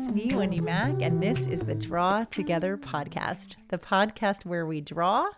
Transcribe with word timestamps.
it's 0.00 0.10
me, 0.12 0.32
Wendy 0.34 0.62
Mac, 0.62 1.02
and 1.02 1.22
this 1.22 1.46
is 1.46 1.60
the 1.60 1.74
Draw 1.74 2.24
Together 2.30 2.78
podcast, 2.78 3.56
the 3.68 3.76
podcast 3.76 4.46
where 4.46 4.64
we 4.64 4.80
draw 4.80 5.28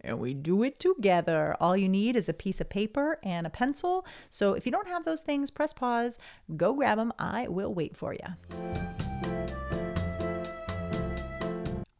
and 0.00 0.18
we 0.18 0.34
do 0.34 0.64
it 0.64 0.80
together. 0.80 1.56
All 1.60 1.76
you 1.76 1.88
need 1.88 2.16
is 2.16 2.28
a 2.28 2.32
piece 2.32 2.60
of 2.60 2.68
paper 2.68 3.20
and 3.22 3.46
a 3.46 3.50
pencil. 3.50 4.04
So 4.28 4.54
if 4.54 4.66
you 4.66 4.72
don't 4.72 4.88
have 4.88 5.04
those 5.04 5.20
things, 5.20 5.52
press 5.52 5.72
pause, 5.72 6.18
go 6.56 6.72
grab 6.72 6.98
them. 6.98 7.12
I 7.16 7.46
will 7.46 7.72
wait 7.72 7.96
for 7.96 8.12
you. 8.12 8.26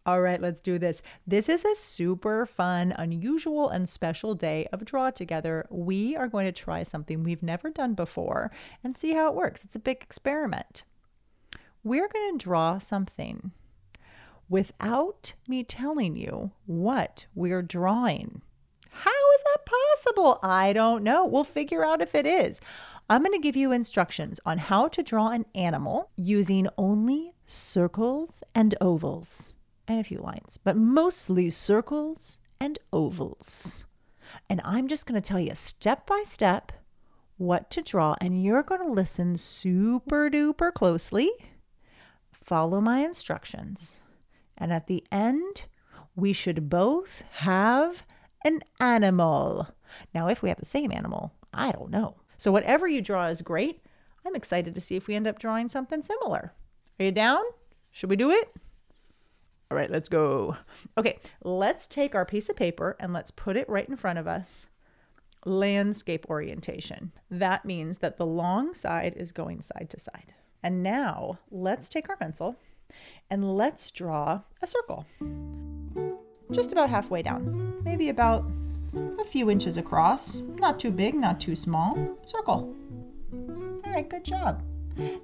All 0.05 0.21
right, 0.21 0.41
let's 0.41 0.61
do 0.61 0.77
this. 0.77 1.03
This 1.25 1.49
is 1.49 1.65
a 1.65 1.77
super 1.77 2.47
fun, 2.47 2.95
unusual, 2.99 3.69
and 3.69 3.89
special 3.89 4.35
day 4.35 4.67
of 4.73 4.85
Draw 4.85 5.11
Together. 5.11 5.69
We 5.71 6.17
are 6.17 6.27
going 6.27 6.47
to 6.47 6.53
try 6.53 6.83
something 6.83 7.23
we've 7.23 7.45
never 7.45 7.71
done 7.71 7.95
before 7.95 8.51
and 8.83 8.99
see 8.99 9.13
how 9.13 9.29
it 9.29 9.37
works. 9.37 9.65
It's 9.65 9.77
a 9.77 9.81
big 9.81 10.03
experiment. 10.03 10.83
We're 11.85 12.09
going 12.09 12.39
to 12.39 12.45
draw 12.45 12.79
something 12.79 13.53
without 14.49 15.35
me 15.47 15.63
telling 15.63 16.17
you 16.17 16.51
what 16.67 17.27
we're 17.35 17.63
drawing. 17.63 18.43
How 18.91 19.11
is 19.11 19.43
that 19.45 19.67
possible? 19.67 20.39
I 20.43 20.73
don't 20.73 21.05
know. 21.05 21.25
We'll 21.25 21.45
figure 21.45 21.85
out 21.85 22.03
if 22.03 22.15
it 22.15 22.27
is. 22.27 22.61
I'm 23.09 23.23
going 23.23 23.33
to 23.33 23.39
give 23.39 23.57
you 23.57 23.73
instructions 23.73 24.41
on 24.45 24.59
how 24.59 24.89
to 24.89 25.03
draw 25.03 25.31
an 25.31 25.47
animal 25.55 26.11
using 26.17 26.67
only 26.77 27.33
circles 27.47 28.43
and 28.55 28.75
ovals 28.81 29.55
and 29.87 30.01
a 30.01 30.05
few 30.05 30.19
lines, 30.19 30.59
but 30.63 30.77
mostly 30.77 31.49
circles 31.49 32.41
and 32.61 32.79
ovals. 32.93 33.87
And 34.51 34.61
I'm 34.65 34.89
just 34.89 35.07
going 35.07 35.21
to 35.21 35.27
tell 35.27 35.41
you 35.41 35.55
step 35.55 36.07
by 36.07 36.23
step 36.25 36.73
what 37.39 37.71
to 37.71 37.83
draw, 37.83 38.17
and 38.21 38.43
you're 38.43 38.65
going 38.65 38.83
to 38.83 38.93
listen 38.93 39.37
super 39.37 40.29
duper 40.29 40.75
closely, 40.75 41.31
follow 42.49 42.81
my 42.81 43.01
instructions, 43.05 44.01
and 44.57 44.73
at 44.73 44.87
the 44.87 45.05
end, 45.13 45.65
we 46.17 46.33
should 46.33 46.71
both 46.71 47.23
have 47.33 48.05
an 48.45 48.63
animal. 48.81 49.69
Now, 50.15 50.29
if 50.29 50.43
we 50.43 50.49
have 50.49 50.59
the 50.59 50.65
same 50.65 50.91
animal, 50.91 51.35
I 51.53 51.73
don't 51.73 51.91
know. 51.91 52.17
So, 52.39 52.51
whatever 52.51 52.89
you 52.89 53.03
draw 53.03 53.27
is 53.27 53.43
great. 53.43 53.83
I'm 54.27 54.35
excited 54.35 54.75
to 54.75 54.81
see 54.81 54.97
if 54.97 55.07
we 55.07 55.15
end 55.15 55.27
up 55.27 55.39
drawing 55.39 55.69
something 55.69 56.03
similar. 56.03 56.53
Are 56.99 57.05
you 57.05 57.13
down? 57.13 57.43
Should 57.91 58.11
we 58.11 58.17
do 58.17 58.31
it? 58.31 58.51
All 59.71 59.77
right, 59.77 59.91
let's 59.91 60.09
go. 60.09 60.57
Okay, 60.97 61.19
let's 61.45 61.87
take 61.87 62.15
our 62.15 62.25
piece 62.25 62.49
of 62.49 62.57
paper 62.57 62.97
and 62.99 63.13
let's 63.13 63.31
put 63.31 63.57
it 63.57 63.69
right 63.69 63.89
in 63.89 63.97
front 63.97 64.19
of 64.19 64.27
us. 64.27 64.69
Landscape 65.45 66.27
orientation. 66.29 67.13
That 67.31 67.65
means 67.65 67.99
that 67.99 68.17
the 68.17 68.27
long 68.27 68.75
side 68.75 69.15
is 69.17 69.33
going 69.33 69.61
side 69.63 69.89
to 69.91 70.01
side. 70.01 70.35
And 70.63 70.83
now 70.83 71.39
let's 71.51 71.89
take 71.89 72.09
our 72.09 72.17
pencil 72.17 72.57
and 73.31 73.57
let's 73.57 73.91
draw 73.91 74.41
a 74.63 74.67
circle. 74.67 75.07
Just 76.51 76.73
about 76.73 76.91
halfway 76.91 77.23
down, 77.23 77.83
maybe 77.85 78.09
about 78.09 78.45
a 79.19 79.25
few 79.25 79.51
inches 79.51 79.77
across. 79.77 80.39
Not 80.39 80.81
too 80.81 80.91
big, 80.91 81.15
not 81.15 81.41
too 81.41 81.55
small. 81.55 82.17
Circle. 82.25 82.75
All 83.33 83.93
right, 83.93 84.09
good 84.09 84.25
job. 84.25 84.63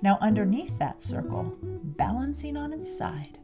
Now, 0.03 0.19
underneath 0.21 0.79
that 0.79 1.03
circle, 1.03 1.57
balancing 1.63 2.57
on 2.57 2.73
its 2.73 2.97
side, 2.97 3.39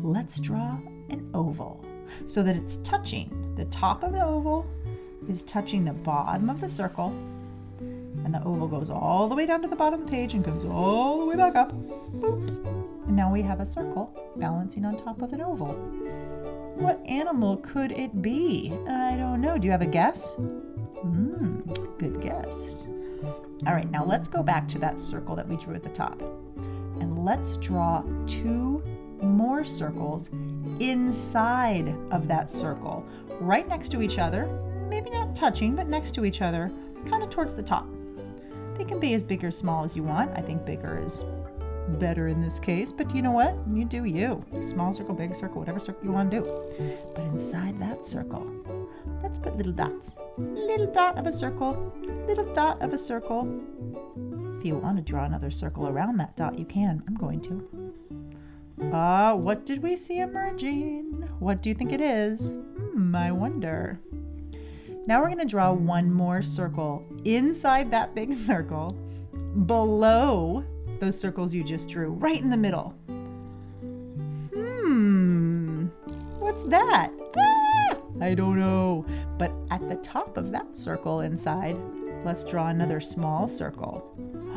let's 0.00 0.38
draw 0.40 0.78
an 1.10 1.28
oval 1.34 1.84
so 2.26 2.42
that 2.42 2.56
it's 2.56 2.76
touching 2.78 3.54
the 3.56 3.64
top 3.66 4.02
of 4.02 4.12
the 4.12 4.24
oval 4.24 4.66
is 5.28 5.42
touching 5.44 5.84
the 5.84 5.92
bottom 5.92 6.50
of 6.50 6.60
the 6.60 6.68
circle 6.68 7.12
and 8.24 8.34
the 8.34 8.42
oval 8.44 8.68
goes 8.68 8.90
all 8.90 9.28
the 9.28 9.34
way 9.34 9.46
down 9.46 9.62
to 9.62 9.68
the 9.68 9.76
bottom 9.76 10.00
of 10.00 10.06
the 10.06 10.10
page 10.10 10.34
and 10.34 10.44
goes 10.44 10.64
all 10.66 11.20
the 11.20 11.26
way 11.26 11.36
back 11.36 11.56
up. 11.56 11.72
Boop. 12.12 12.48
And 13.06 13.16
now 13.16 13.32
we 13.32 13.42
have 13.42 13.60
a 13.60 13.66
circle 13.66 14.12
balancing 14.36 14.84
on 14.84 14.96
top 14.96 15.22
of 15.22 15.32
an 15.32 15.40
oval. 15.40 15.72
What 16.76 17.04
animal 17.06 17.58
could 17.58 17.92
it 17.92 18.22
be? 18.22 18.72
I 18.88 19.16
don't 19.16 19.40
know. 19.40 19.58
Do 19.58 19.66
you 19.66 19.72
have 19.72 19.82
a 19.82 19.86
guess? 19.86 20.34
Hmm, 20.36 21.60
good 21.98 22.20
guess. 22.20 22.88
All 23.66 23.74
right, 23.74 23.90
now 23.90 24.04
let's 24.04 24.28
go 24.28 24.42
back 24.42 24.66
to 24.68 24.78
that 24.80 24.98
circle 24.98 25.36
that 25.36 25.48
we 25.48 25.56
drew 25.56 25.74
at 25.74 25.82
the 25.82 25.90
top. 25.90 26.20
And 27.00 27.24
let's 27.24 27.56
draw 27.58 28.02
two 28.26 28.82
more 29.20 29.64
circles 29.64 30.30
inside 30.80 31.94
of 32.10 32.26
that 32.28 32.50
circle, 32.50 33.06
right 33.40 33.68
next 33.68 33.90
to 33.90 34.02
each 34.02 34.18
other, 34.18 34.46
maybe 34.88 35.10
not 35.10 35.36
touching, 35.36 35.76
but 35.76 35.86
next 35.86 36.12
to 36.12 36.24
each 36.24 36.42
other, 36.42 36.72
kind 37.06 37.22
of 37.22 37.30
towards 37.30 37.54
the 37.54 37.62
top. 37.62 37.86
They 38.76 38.84
can 38.84 38.98
be 38.98 39.14
as 39.14 39.22
big 39.22 39.44
or 39.44 39.50
small 39.50 39.84
as 39.84 39.96
you 39.96 40.02
want. 40.02 40.36
I 40.36 40.40
think 40.40 40.64
bigger 40.64 41.02
is 41.04 41.24
better 41.98 42.28
in 42.28 42.40
this 42.40 42.58
case, 42.58 42.92
but 42.92 43.14
you 43.14 43.22
know 43.22 43.32
what? 43.32 43.56
You 43.72 43.84
do 43.84 44.04
you. 44.04 44.44
Small 44.62 44.94
circle, 44.94 45.14
big 45.14 45.34
circle, 45.34 45.60
whatever 45.60 45.80
circle 45.80 46.04
you 46.04 46.12
want 46.12 46.30
to 46.30 46.40
do. 46.40 46.94
But 47.14 47.24
inside 47.26 47.80
that 47.80 48.04
circle, 48.04 48.50
let's 49.22 49.38
put 49.38 49.56
little 49.56 49.72
dots. 49.72 50.18
Little 50.38 50.92
dot 50.92 51.18
of 51.18 51.26
a 51.26 51.32
circle, 51.32 51.92
little 52.26 52.52
dot 52.54 52.80
of 52.82 52.92
a 52.92 52.98
circle. 52.98 53.60
If 54.58 54.66
you 54.66 54.76
want 54.76 54.96
to 54.96 55.02
draw 55.02 55.24
another 55.24 55.50
circle 55.50 55.88
around 55.88 56.18
that 56.18 56.36
dot, 56.36 56.58
you 56.58 56.64
can. 56.64 57.02
I'm 57.06 57.16
going 57.16 57.40
to. 57.42 57.92
Ah, 58.92 59.30
uh, 59.30 59.36
what 59.36 59.66
did 59.66 59.82
we 59.82 59.96
see 59.96 60.20
emerging? 60.20 61.28
What 61.38 61.62
do 61.62 61.68
you 61.68 61.74
think 61.74 61.92
it 61.92 62.00
is? 62.00 62.50
Hmm, 62.50 63.14
I 63.14 63.32
wonder. 63.32 64.00
Now 65.06 65.20
we're 65.20 65.26
going 65.26 65.38
to 65.38 65.44
draw 65.44 65.72
one 65.72 66.12
more 66.12 66.42
circle 66.42 67.04
inside 67.24 67.90
that 67.90 68.14
big 68.14 68.32
circle 68.48 68.96
below 69.66 70.64
those 71.00 71.18
circles 71.18 71.52
you 71.52 71.64
just 71.64 71.88
drew, 71.88 72.10
right 72.10 72.40
in 72.40 72.48
the 72.48 72.56
middle. 72.56 72.94
Hmm, 74.54 75.86
what's 76.38 76.62
that? 76.64 77.10
Ah, 77.36 77.96
I 78.20 78.34
don't 78.34 78.56
know. 78.56 79.04
But 79.36 79.50
at 79.72 79.88
the 79.88 79.96
top 79.96 80.36
of 80.36 80.52
that 80.52 80.76
circle 80.76 81.22
inside, 81.22 81.76
let's 82.24 82.44
draw 82.44 82.68
another 82.68 83.00
small 83.00 83.48
circle. 83.48 83.98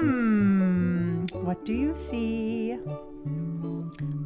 hmm, 0.00 1.26
what 1.32 1.62
do 1.66 1.74
you 1.74 1.94
see? 1.94 2.78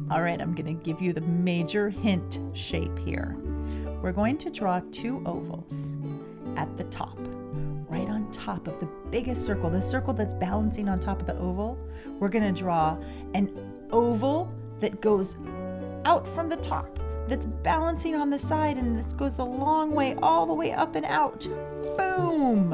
All 0.09 0.21
right, 0.21 0.41
I'm 0.41 0.53
going 0.53 0.77
to 0.77 0.83
give 0.83 1.01
you 1.01 1.11
the 1.11 1.21
major 1.21 1.89
hint 1.89 2.39
shape 2.53 2.97
here. 2.97 3.35
We're 4.01 4.13
going 4.13 4.37
to 4.37 4.49
draw 4.49 4.81
two 4.91 5.21
ovals 5.25 5.97
at 6.55 6.77
the 6.77 6.85
top, 6.85 7.17
right 7.89 8.07
on 8.07 8.31
top 8.31 8.67
of 8.67 8.79
the 8.79 8.87
biggest 9.11 9.45
circle, 9.45 9.69
the 9.69 9.81
circle 9.81 10.13
that's 10.13 10.33
balancing 10.33 10.87
on 10.87 10.99
top 10.99 11.19
of 11.19 11.27
the 11.27 11.37
oval. 11.37 11.77
We're 12.19 12.29
going 12.29 12.53
to 12.53 12.57
draw 12.57 12.97
an 13.33 13.51
oval 13.91 14.51
that 14.79 15.01
goes 15.01 15.37
out 16.05 16.25
from 16.27 16.47
the 16.47 16.55
top 16.55 16.97
that's 17.27 17.45
balancing 17.45 18.15
on 18.15 18.29
the 18.29 18.39
side 18.39 18.77
and 18.77 18.97
this 18.97 19.13
goes 19.13 19.35
the 19.35 19.45
long 19.45 19.91
way 19.91 20.15
all 20.21 20.45
the 20.45 20.53
way 20.53 20.71
up 20.71 20.95
and 20.95 21.05
out. 21.05 21.41
Boom! 21.97 22.73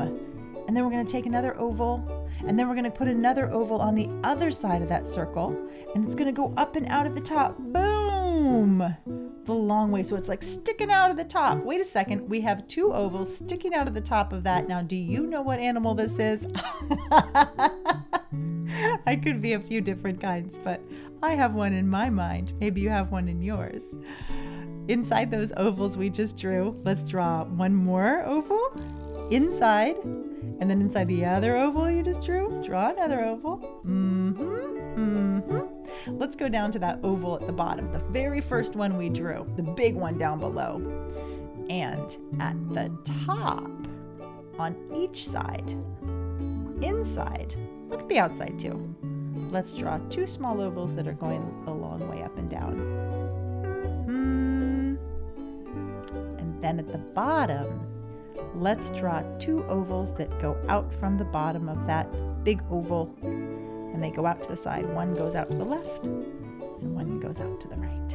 And 0.68 0.76
then 0.76 0.84
we're 0.84 0.92
going 0.92 1.06
to 1.06 1.12
take 1.12 1.26
another 1.26 1.58
oval 1.60 2.30
and 2.46 2.58
then 2.58 2.68
we're 2.68 2.76
going 2.76 2.86
to 2.86 2.92
put 2.92 3.08
another 3.08 3.52
oval 3.52 3.82
on 3.82 3.96
the 3.96 4.10
other 4.24 4.52
side 4.52 4.84
of 4.84 4.90
that 4.90 5.10
circle 5.10 5.70
and 5.96 6.06
it's 6.06 6.16
going 6.16 6.28
to 6.28 6.32
go 6.32 6.54
up 6.56 6.76
and 6.76 6.88
out 6.88 7.08
at 7.08 7.16
the 7.16 7.22
top. 7.22 7.58
Boom! 7.58 8.96
The 9.46 9.54
long 9.54 9.92
way. 9.92 10.04
So 10.04 10.16
it's 10.16 10.30
like 10.30 10.44
sticking 10.44 10.92
out 10.92 11.12
of 11.12 11.18
the 11.18 11.24
top. 11.24 11.64
Wait 11.64 11.80
a 11.80 11.86
second. 11.86 12.28
We 12.28 12.42
have 12.42 12.68
two 12.68 12.92
ovals 12.94 13.36
sticking 13.36 13.74
out 13.74 13.88
of 13.88 13.94
the 13.94 14.02
top 14.02 14.34
of 14.34 14.44
that. 14.44 14.68
Now, 14.68 14.82
do 14.82 14.96
you 14.96 15.28
know 15.28 15.42
what 15.42 15.60
animal 15.60 15.94
this 15.94 16.18
is? 16.20 16.48
I 19.06 19.16
could 19.16 19.42
be 19.42 19.54
a 19.54 19.60
few 19.60 19.82
different 19.82 20.20
kinds, 20.20 20.58
but 20.64 20.82
I 21.22 21.36
have 21.36 21.54
one 21.54 21.74
in 21.74 21.88
my 21.88 22.10
mind. 22.10 22.54
Maybe 22.60 22.82
you 22.82 22.90
have 22.90 23.12
one 23.12 23.28
in 23.28 23.42
yours. 23.42 23.96
Inside 24.88 25.32
those 25.32 25.52
ovals 25.58 25.98
we 25.98 26.10
just 26.10 26.38
drew, 26.38 26.80
let's 26.84 27.04
draw 27.04 27.44
one 27.44 27.74
more 27.74 28.24
oval 28.26 28.72
inside, 29.32 29.96
and 30.04 30.70
then 30.70 30.82
inside 30.82 31.08
the 31.08 31.26
other 31.26 31.56
oval 31.56 31.90
you 31.90 32.04
just 32.04 32.24
drew, 32.24 32.64
draw 32.64 32.92
another 32.92 33.26
oval. 33.26 33.58
Mm-hmm. 33.86 34.44
Mm-hmm. 34.44 34.95
Let's 36.08 36.36
go 36.36 36.48
down 36.50 36.72
to 36.74 36.80
that 36.80 37.00
oval 37.04 37.36
at 37.36 37.48
the 37.48 37.54
bottom, 37.54 37.92
the 37.92 38.00
very 38.00 38.42
first 38.42 38.76
one 38.76 38.98
we 38.98 39.10
drew, 39.10 39.48
the 39.56 39.64
big 39.64 39.96
one 39.96 40.18
down 40.18 40.40
below. 40.40 40.82
And 41.70 42.18
at 42.40 42.56
the 42.70 42.96
top, 43.26 43.72
on 44.60 44.76
each 44.96 45.28
side, 45.28 45.72
inside, 46.82 47.56
look 47.90 48.02
at 48.02 48.10
the 48.10 48.20
outside 48.20 48.60
too. 48.60 48.96
Let's 49.52 49.72
draw 49.72 49.98
two 50.10 50.28
small 50.28 50.62
ovals 50.62 50.96
that 50.96 51.08
are 51.08 51.14
going 51.14 51.64
a 51.66 51.74
long 51.74 52.08
way 52.08 52.22
up 52.24 52.38
and 52.38 52.50
down. 52.50 52.76
Mm-hmm. 54.08 54.96
And 56.38 56.64
then 56.64 56.80
at 56.80 56.92
the 56.92 57.00
bottom, 57.00 57.82
let's 58.54 58.92
draw 58.92 59.24
two 59.40 59.64
ovals 59.66 60.14
that 60.16 60.40
go 60.40 60.58
out 60.68 60.94
from 60.94 61.18
the 61.18 61.26
bottom 61.26 61.68
of 61.68 61.88
that 61.88 62.08
big 62.44 62.62
oval 62.70 63.16
and 63.96 64.04
they 64.04 64.12
go 64.12 64.26
out 64.26 64.44
to 64.44 64.50
the 64.50 64.58
side. 64.58 64.86
One 64.94 65.14
goes 65.14 65.36
out 65.36 65.48
to 65.48 65.56
the 65.56 65.64
left 65.64 66.04
and 66.04 66.94
one 66.94 67.18
goes 67.22 67.40
out 67.40 67.62
to 67.62 67.68
the 67.70 67.78
right. 67.78 68.12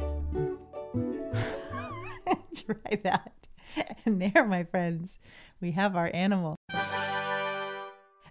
Try 2.55 2.99
that. 3.03 3.33
And 4.05 4.21
there, 4.21 4.45
my 4.45 4.63
friends, 4.63 5.17
we 5.59 5.71
have 5.71 5.95
our 5.95 6.11
animal. 6.13 6.55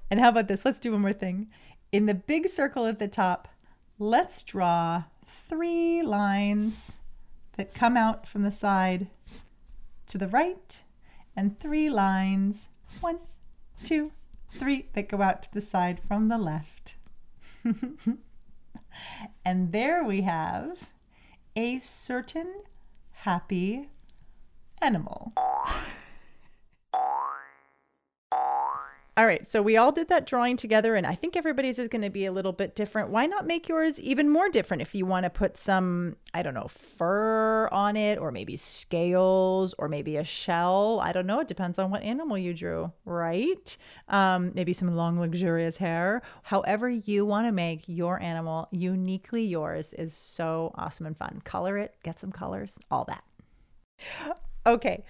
And 0.08 0.20
how 0.20 0.28
about 0.28 0.46
this? 0.46 0.64
Let's 0.64 0.78
do 0.78 0.92
one 0.92 1.00
more 1.00 1.12
thing. 1.12 1.48
in 1.90 2.06
the 2.06 2.14
big 2.14 2.46
circle 2.46 2.86
at 2.86 3.00
the 3.00 3.08
top, 3.08 3.48
let's 3.98 4.44
draw 4.44 5.04
three 5.26 6.02
lines 6.02 7.00
that 7.56 7.74
come 7.74 7.96
out 7.96 8.28
from 8.28 8.44
the 8.44 8.52
side 8.52 9.08
to 10.06 10.18
the 10.18 10.28
right 10.28 10.84
and 11.34 11.58
three 11.58 11.90
lines, 11.90 12.68
one, 13.00 13.18
two, 13.84 14.12
three, 14.52 14.86
that 14.92 15.08
go 15.08 15.20
out 15.20 15.42
to 15.42 15.52
the 15.52 15.60
side 15.60 15.98
from 16.06 16.28
the 16.28 16.38
left. 16.38 16.94
and 19.44 19.72
there 19.72 20.02
we 20.04 20.22
have 20.22 20.90
a 21.56 21.78
certain 21.78 22.62
happy 23.12 23.88
animal. 24.80 25.32
All 29.20 29.26
right, 29.26 29.46
so 29.46 29.60
we 29.60 29.76
all 29.76 29.92
did 29.92 30.08
that 30.08 30.24
drawing 30.24 30.56
together, 30.56 30.94
and 30.94 31.06
I 31.06 31.14
think 31.14 31.36
everybody's 31.36 31.78
is 31.78 31.88
going 31.88 32.00
to 32.00 32.08
be 32.08 32.24
a 32.24 32.32
little 32.32 32.52
bit 32.52 32.74
different. 32.74 33.10
Why 33.10 33.26
not 33.26 33.46
make 33.46 33.68
yours 33.68 34.00
even 34.00 34.30
more 34.30 34.48
different 34.48 34.80
if 34.80 34.94
you 34.94 35.04
want 35.04 35.24
to 35.24 35.30
put 35.30 35.58
some, 35.58 36.16
I 36.32 36.42
don't 36.42 36.54
know, 36.54 36.68
fur 36.68 37.68
on 37.70 37.98
it, 37.98 38.18
or 38.18 38.32
maybe 38.32 38.56
scales, 38.56 39.74
or 39.76 39.90
maybe 39.90 40.16
a 40.16 40.24
shell? 40.24 41.00
I 41.02 41.12
don't 41.12 41.26
know. 41.26 41.40
It 41.40 41.48
depends 41.48 41.78
on 41.78 41.90
what 41.90 42.02
animal 42.02 42.38
you 42.38 42.54
drew, 42.54 42.94
right? 43.04 43.76
Um, 44.08 44.52
maybe 44.54 44.72
some 44.72 44.96
long, 44.96 45.20
luxurious 45.20 45.76
hair. 45.76 46.22
However, 46.44 46.88
you 46.88 47.26
want 47.26 47.46
to 47.46 47.52
make 47.52 47.82
your 47.88 48.18
animal 48.22 48.68
uniquely 48.70 49.44
yours 49.44 49.92
is 49.92 50.14
so 50.14 50.72
awesome 50.76 51.04
and 51.04 51.14
fun. 51.14 51.42
Color 51.44 51.76
it, 51.76 51.94
get 52.02 52.18
some 52.18 52.32
colors, 52.32 52.78
all 52.90 53.04
that. 53.04 53.22
Okay. 54.66 55.04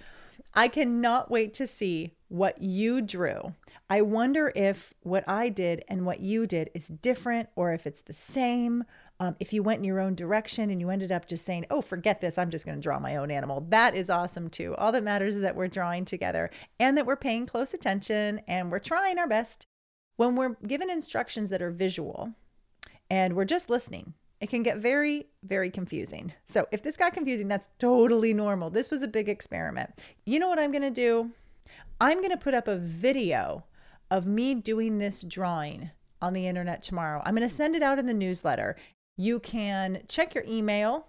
I 0.53 0.69
cannot 0.69 1.29
wait 1.29 1.53
to 1.55 1.67
see 1.67 2.13
what 2.31 2.61
you 2.61 3.01
drew. 3.01 3.53
I 3.89 4.01
wonder 4.01 4.53
if 4.55 4.93
what 5.01 5.27
I 5.27 5.49
did 5.49 5.83
and 5.89 6.05
what 6.05 6.21
you 6.21 6.47
did 6.47 6.69
is 6.73 6.87
different 6.87 7.49
or 7.57 7.73
if 7.73 7.85
it's 7.85 7.99
the 7.99 8.13
same. 8.13 8.85
Um, 9.19 9.35
if 9.41 9.51
you 9.51 9.61
went 9.61 9.79
in 9.79 9.83
your 9.83 9.99
own 9.99 10.15
direction 10.15 10.69
and 10.69 10.79
you 10.79 10.89
ended 10.89 11.11
up 11.11 11.27
just 11.27 11.45
saying, 11.45 11.65
oh, 11.69 11.81
forget 11.81 12.21
this, 12.21 12.37
I'm 12.37 12.49
just 12.49 12.65
going 12.65 12.77
to 12.77 12.81
draw 12.81 12.99
my 12.99 13.17
own 13.17 13.31
animal, 13.31 13.65
that 13.67 13.95
is 13.95 14.09
awesome 14.09 14.49
too. 14.49 14.73
All 14.77 14.93
that 14.93 15.03
matters 15.03 15.35
is 15.35 15.41
that 15.41 15.57
we're 15.57 15.67
drawing 15.67 16.05
together 16.05 16.49
and 16.79 16.97
that 16.97 17.05
we're 17.05 17.17
paying 17.17 17.45
close 17.45 17.73
attention 17.73 18.39
and 18.47 18.71
we're 18.71 18.79
trying 18.79 19.19
our 19.19 19.27
best. 19.27 19.67
When 20.15 20.37
we're 20.37 20.55
given 20.65 20.89
instructions 20.89 21.49
that 21.49 21.61
are 21.61 21.69
visual 21.71 22.31
and 23.09 23.35
we're 23.35 23.43
just 23.43 23.69
listening, 23.69 24.13
it 24.39 24.49
can 24.49 24.63
get 24.63 24.77
very, 24.77 25.27
very 25.43 25.69
confusing. 25.69 26.31
So, 26.45 26.67
if 26.71 26.81
this 26.81 26.97
got 26.97 27.13
confusing, 27.13 27.47
that's 27.47 27.69
totally 27.77 28.33
normal. 28.33 28.69
This 28.69 28.89
was 28.89 29.03
a 29.03 29.07
big 29.07 29.29
experiment. 29.29 29.91
You 30.25 30.39
know 30.39 30.49
what 30.49 30.59
I'm 30.59 30.71
going 30.71 30.81
to 30.81 30.89
do? 30.89 31.31
I'm 32.01 32.17
going 32.17 32.31
to 32.31 32.37
put 32.37 32.55
up 32.55 32.67
a 32.67 32.77
video 32.77 33.65
of 34.09 34.25
me 34.25 34.55
doing 34.55 34.97
this 34.97 35.21
drawing 35.21 35.91
on 36.19 36.33
the 36.33 36.47
internet 36.47 36.81
tomorrow. 36.81 37.21
I'm 37.23 37.35
going 37.35 37.47
to 37.47 37.53
send 37.53 37.75
it 37.75 37.83
out 37.83 37.99
in 37.99 38.07
the 38.07 38.13
newsletter. 38.13 38.75
You 39.17 39.39
can 39.39 40.01
check 40.07 40.33
your 40.33 40.43
email 40.47 41.05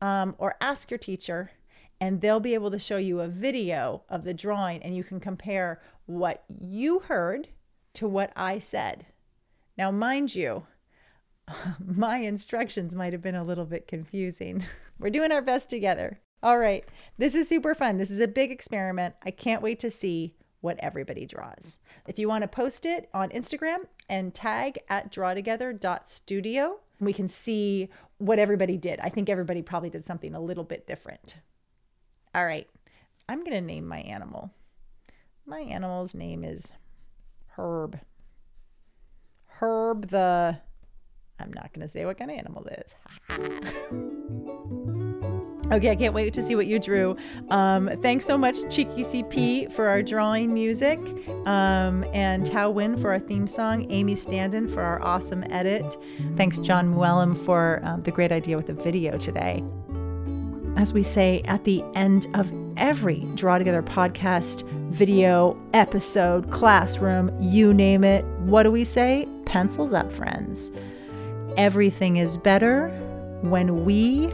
um, 0.00 0.34
or 0.38 0.56
ask 0.62 0.90
your 0.90 0.96
teacher, 0.96 1.50
and 2.00 2.22
they'll 2.22 2.40
be 2.40 2.54
able 2.54 2.70
to 2.70 2.78
show 2.78 2.96
you 2.96 3.20
a 3.20 3.28
video 3.28 4.04
of 4.08 4.24
the 4.24 4.32
drawing, 4.32 4.82
and 4.82 4.96
you 4.96 5.04
can 5.04 5.20
compare 5.20 5.82
what 6.06 6.42
you 6.48 7.00
heard 7.00 7.48
to 7.92 8.08
what 8.08 8.32
I 8.34 8.58
said. 8.58 9.04
Now, 9.76 9.90
mind 9.90 10.34
you, 10.34 10.66
my 11.84 12.16
instructions 12.16 12.96
might 12.96 13.12
have 13.12 13.20
been 13.20 13.34
a 13.34 13.44
little 13.44 13.66
bit 13.66 13.86
confusing. 13.86 14.64
We're 14.98 15.10
doing 15.10 15.32
our 15.32 15.42
best 15.42 15.68
together. 15.68 16.18
All 16.42 16.58
right, 16.58 16.84
this 17.18 17.34
is 17.34 17.48
super 17.48 17.74
fun. 17.74 17.98
This 17.98 18.10
is 18.10 18.20
a 18.20 18.28
big 18.28 18.50
experiment. 18.50 19.14
I 19.22 19.30
can't 19.30 19.62
wait 19.62 19.78
to 19.80 19.90
see 19.90 20.34
what 20.62 20.78
everybody 20.80 21.26
draws. 21.26 21.78
If 22.06 22.18
you 22.18 22.28
want 22.28 22.42
to 22.42 22.48
post 22.48 22.86
it 22.86 23.08
on 23.12 23.28
Instagram 23.30 23.80
and 24.08 24.32
tag 24.32 24.78
at 24.88 25.12
drawtogether.studio, 25.12 26.78
we 26.98 27.12
can 27.12 27.28
see 27.28 27.88
what 28.18 28.38
everybody 28.38 28.76
did. 28.76 29.00
I 29.00 29.10
think 29.10 29.28
everybody 29.28 29.62
probably 29.62 29.90
did 29.90 30.04
something 30.04 30.34
a 30.34 30.40
little 30.40 30.64
bit 30.64 30.86
different. 30.86 31.36
All 32.34 32.44
right, 32.44 32.68
I'm 33.28 33.40
going 33.40 33.56
to 33.56 33.60
name 33.60 33.86
my 33.86 34.00
animal. 34.00 34.50
My 35.46 35.60
animal's 35.60 36.14
name 36.14 36.44
is 36.44 36.72
Herb. 37.56 38.00
Herb 39.46 40.08
the 40.08 40.58
I'm 41.38 41.52
not 41.52 41.72
going 41.72 41.86
to 41.86 41.88
say 41.88 42.04
what 42.04 42.18
kind 42.18 42.30
of 42.30 42.38
animal 42.38 42.66
it 42.66 42.84
is. 42.86 44.80
Okay, 45.72 45.90
I 45.90 45.94
can't 45.94 46.14
wait 46.14 46.34
to 46.34 46.42
see 46.42 46.56
what 46.56 46.66
you 46.66 46.80
drew. 46.80 47.16
Um, 47.48 47.88
thanks 48.02 48.26
so 48.26 48.36
much, 48.36 48.56
Cheeky 48.74 49.04
CP, 49.04 49.72
for 49.72 49.86
our 49.86 50.02
drawing 50.02 50.52
music, 50.52 50.98
um, 51.46 52.04
and 52.12 52.44
Tao 52.44 52.70
Win 52.70 52.96
for 52.96 53.12
our 53.12 53.20
theme 53.20 53.46
song, 53.46 53.86
Amy 53.90 54.16
Standen 54.16 54.68
for 54.68 54.82
our 54.82 55.00
awesome 55.00 55.44
edit. 55.48 55.96
Thanks, 56.36 56.58
John 56.58 56.92
Muellum, 56.92 57.36
for 57.44 57.80
um, 57.84 58.02
the 58.02 58.10
great 58.10 58.32
idea 58.32 58.56
with 58.56 58.66
the 58.66 58.74
video 58.74 59.16
today. 59.16 59.62
As 60.76 60.92
we 60.92 61.04
say 61.04 61.42
at 61.44 61.62
the 61.62 61.84
end 61.94 62.26
of 62.34 62.52
every 62.76 63.20
Draw 63.36 63.58
Together 63.58 63.82
podcast, 63.82 64.68
video, 64.90 65.56
episode, 65.72 66.50
classroom, 66.50 67.30
you 67.40 67.72
name 67.72 68.02
it, 68.02 68.24
what 68.40 68.64
do 68.64 68.72
we 68.72 68.82
say? 68.82 69.28
Pencils 69.44 69.92
up, 69.92 70.10
friends. 70.10 70.72
Everything 71.56 72.16
is 72.16 72.36
better 72.36 72.88
when 73.42 73.84
we 73.84 74.32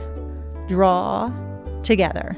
draw 0.68 1.32
together. 1.82 2.36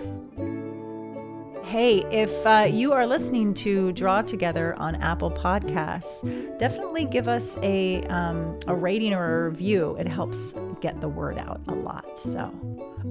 Hey, 1.64 1.98
if 2.10 2.46
uh, 2.46 2.66
you 2.70 2.92
are 2.94 3.06
listening 3.06 3.52
to 3.54 3.92
Draw 3.92 4.22
Together 4.22 4.74
on 4.78 4.94
Apple 4.96 5.30
Podcasts, 5.30 6.22
definitely 6.58 7.04
give 7.04 7.28
us 7.28 7.58
a, 7.62 8.02
um, 8.04 8.58
a 8.66 8.74
rating 8.74 9.12
or 9.12 9.46
a 9.46 9.50
review. 9.50 9.94
It 9.98 10.08
helps 10.08 10.54
get 10.80 11.00
the 11.02 11.08
word 11.08 11.36
out 11.36 11.60
a 11.68 11.74
lot. 11.74 12.18
So, 12.18 12.40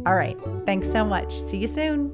all 0.07 0.15
right. 0.15 0.35
Thanks 0.65 0.91
so 0.91 1.05
much. 1.05 1.39
See 1.39 1.57
you 1.57 1.67
soon. 1.67 2.11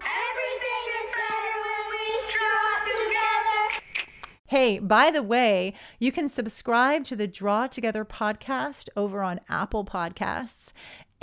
Everything 0.00 0.84
is 1.00 1.08
better 1.12 1.54
when 1.60 1.82
we 1.90 2.04
draw 2.30 2.78
together. 2.80 4.08
Hey, 4.46 4.78
by 4.78 5.10
the 5.10 5.22
way, 5.22 5.74
you 5.98 6.12
can 6.12 6.30
subscribe 6.30 7.04
to 7.04 7.16
the 7.16 7.26
Draw 7.26 7.66
Together 7.66 8.06
podcast 8.06 8.88
over 8.96 9.22
on 9.22 9.40
Apple 9.50 9.84
Podcasts 9.84 10.72